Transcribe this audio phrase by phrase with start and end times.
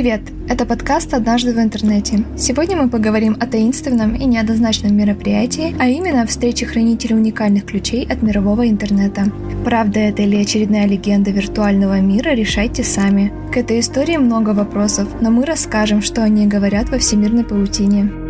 [0.00, 0.22] Привет!
[0.48, 2.24] Это подкаст «Однажды в интернете».
[2.34, 8.06] Сегодня мы поговорим о таинственном и неоднозначном мероприятии, а именно о встрече хранителей уникальных ключей
[8.10, 9.26] от мирового интернета.
[9.62, 13.30] Правда это или очередная легенда виртуального мира, решайте сами.
[13.52, 18.29] К этой истории много вопросов, но мы расскажем, что они говорят во всемирной паутине.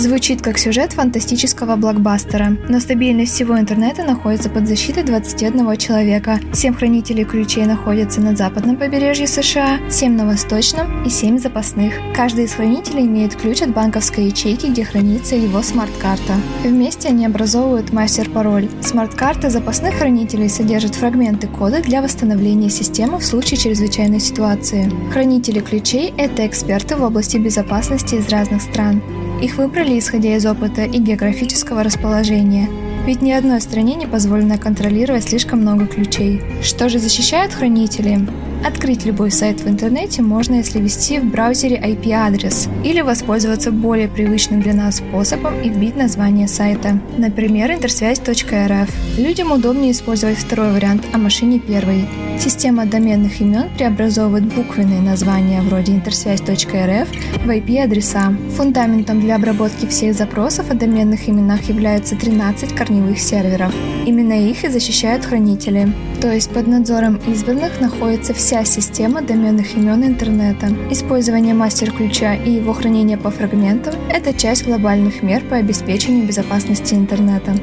[0.00, 6.40] Звучит как сюжет фантастического блокбастера, но стабильность всего интернета находится под защитой 21 человека.
[6.54, 11.92] 7 хранителей ключей находятся на западном побережье США, 7 на восточном и 7 запасных.
[12.16, 16.32] Каждый из хранителей имеет ключ от банковской ячейки, где хранится его смарт-карта.
[16.64, 18.70] Вместе они образовывают мастер-пароль.
[18.80, 24.90] Смарт-карты запасных хранителей содержат фрагменты кода для восстановления системы в случае чрезвычайной ситуации.
[25.12, 29.02] Хранители ключей– это эксперты в области безопасности из разных стран.
[29.42, 32.68] Их выбрали исходя из опыта и географического расположения,
[33.06, 36.42] ведь ни одной стране не позволено контролировать слишком много ключей.
[36.62, 38.26] Что же защищают хранители?
[38.64, 44.60] Открыть любой сайт в интернете можно, если ввести в браузере IP-адрес или воспользоваться более привычным
[44.60, 49.18] для нас способом и вбить название сайта, например, интерсвязь.рф.
[49.18, 52.06] Людям удобнее использовать второй вариант, а машине первый.
[52.38, 57.08] Система доменных имен преобразовывает буквенные названия вроде интерсвязь.рф
[57.44, 58.34] в IP-адреса.
[58.56, 63.74] Фундаментом для обработки всех запросов о доменных именах являются 13 корневых серверов.
[64.06, 65.92] Именно их и защищают хранители.
[66.20, 70.66] То есть под надзором избранных находится вся система доменных имен интернета.
[70.90, 77.54] Использование мастер-ключа и его хранение по фрагментам– это часть глобальных мер по обеспечению безопасности интернета.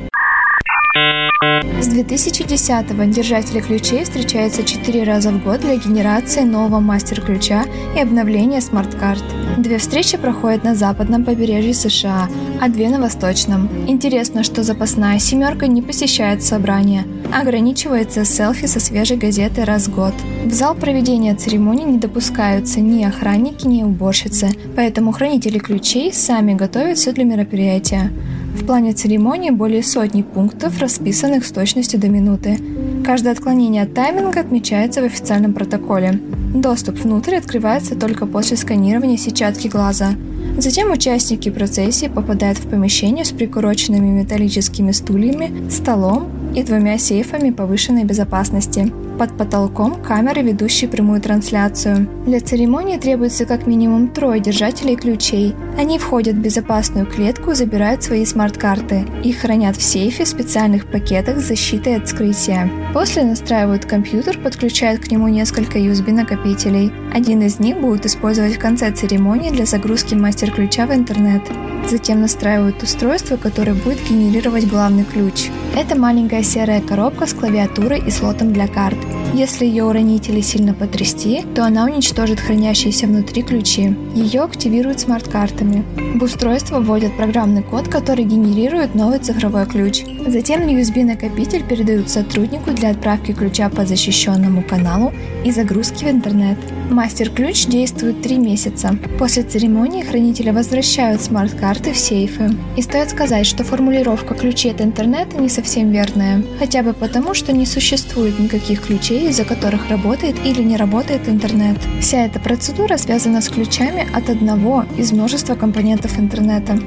[1.39, 8.59] С 2010-го держатели ключей встречаются 4 раза в год для генерации нового мастер-ключа и обновления
[8.59, 9.23] смарт-карт.
[9.57, 12.27] Две встречи проходят на западном побережье США,
[12.59, 13.69] а две на восточном.
[13.87, 19.95] Интересно, что запасная семерка не посещает собрания, а ограничивается селфи со свежей газетой раз в
[19.95, 20.13] год.
[20.45, 26.97] В зал проведения церемоний не допускаются ни охранники, ни уборщицы, поэтому хранители ключей сами готовят
[26.97, 28.11] все для мероприятия.
[28.57, 32.57] В плане церемонии более сотни пунктов, расписанных с точностью до минуты.
[33.05, 36.19] Каждое отклонение от тайминга отмечается в официальном протоколе.
[36.55, 40.15] Доступ внутрь открывается только после сканирования сетчатки глаза.
[40.57, 48.03] Затем участники процессии попадают в помещение с прикуроченными металлическими стульями, столом и двумя сейфами повышенной
[48.03, 48.91] безопасности.
[49.19, 52.07] Под потолком камеры, ведущие прямую трансляцию.
[52.25, 55.53] Для церемонии требуется как минимум трое держателей ключей.
[55.77, 59.05] Они входят в безопасную клетку забирают свои смарт-карты.
[59.23, 62.69] Их хранят в сейфе в специальных пакетах с защитой от вскрытия.
[62.91, 66.91] После настраивают компьютер, подключают к нему несколько USB-накопителей.
[67.13, 71.43] Один из них будут использовать в конце церемонии для загрузки мастер-ключа в интернет.
[71.87, 75.49] Затем настраивают устройство, которое будет генерировать главный ключ.
[75.77, 78.97] Это маленькая серая коробка с клавиатурой и слотом для карт.
[79.33, 83.95] Если ее уронить сильно потрясти, то она уничтожит хранящиеся внутри ключи.
[84.15, 85.83] Ее активируют смарт-картами.
[86.15, 90.03] В устройство вводят программный код, который генерирует новый цифровой ключ.
[90.27, 95.13] Затем USB-накопитель передают сотруднику для отправки ключа по защищенному каналу
[95.45, 96.57] и загрузки в интернет.
[96.89, 98.97] Мастер-ключ действует 3 месяца.
[99.19, 102.55] После церемонии хранители возвращают смарт-карты в сейфы.
[102.75, 106.43] И стоит сказать, что формулировка ключей от интернета не совсем верная.
[106.59, 111.77] Хотя бы потому, что не существует никаких ключей, из-за которых работает или не работает интернет.
[112.01, 116.79] Вся эта процедура связана с ключами от одного из множества компонентов интернета.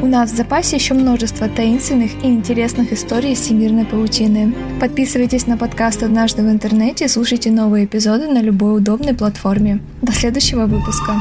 [0.00, 4.54] У нас в запасе еще множество таинственных и интересных историй из всемирной паутины.
[4.80, 9.80] Подписывайтесь на подкаст «Однажды в интернете» и слушайте новые эпизоды на любой удобной платформе.
[10.00, 11.12] До следующего выпуска.